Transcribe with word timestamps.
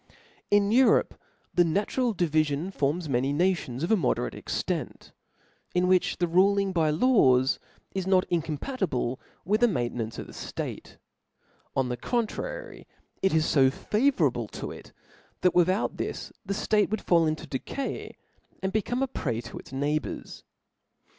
In 0.49 0.71
Europe 0.71 1.13
the 1.53 1.61
iiatitral 1.61 2.15
divifion 2.17 2.73
forms 2.73 3.07
many 3.07 3.31
na* 3.31 3.53
tions 3.53 3.83
of 3.83 3.91
a 3.91 3.95
moderate 3.95 4.33
emdnt, 4.33 5.11
in 5.75 5.87
which 5.87 6.17
the 6.17 6.27
ruling 6.27 6.71
by 6.73 6.91
la^s 6.91 7.59
is 7.93 8.07
not 8.07 8.25
incompatible 8.31 9.19
with 9.45 9.61
the 9.61 9.67
matote* 9.67 9.91
nance 9.91 10.17
of 10.17 10.25
c4^e 10.25 10.53
ftate: 10.55 10.97
on 11.75 11.89
the 11.89 11.97
contriry, 11.97 12.87
it 13.21 13.31
is 13.31 13.53
fe 13.53 13.69
fatrour^^ 13.69 14.25
able 14.29 14.47
to 14.47 14.71
it, 14.71 14.91
chat 15.43 15.53
without 15.53 15.97
this^ 15.97 16.31
the 16.43 16.55
fbte 16.55 16.89
would 16.89 17.01
fall 17.01 17.27
in^ 17.27 17.37
to 17.37 17.45
decay^ 17.59 18.13
and 18.63 18.73
become 18.73 19.03
a 19.03 19.07
prey 19.07 19.39
to 19.39 19.59
its 19.59 19.71
neighbours. 19.71 20.43